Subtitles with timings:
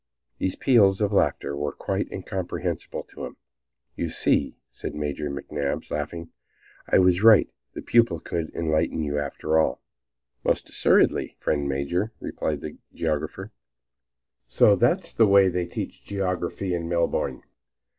[0.39, 3.37] These peals of laughter were quite incomprehensible to him.
[3.93, 6.31] "You see," said Major McNabbs, laughing,
[6.89, 7.47] "I was right.
[7.75, 9.83] The pupil could enlighten you after all."
[10.43, 13.51] "Most assuredly, friend Major," replied the geographer.
[14.47, 17.43] "So that's the way they teach geography in Melbourne!